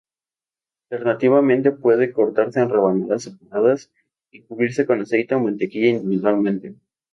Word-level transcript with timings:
Alternativamente, 0.89 1.69
puede 1.71 2.11
cortarse 2.11 2.59
en 2.59 2.69
rebanadas 2.71 3.21
separadas 3.21 3.91
y 4.31 4.41
cubrirse 4.41 4.87
con 4.87 4.99
aceite 5.01 5.35
o 5.35 5.39
mantequilla 5.39 5.89
individualmente. 5.89 6.73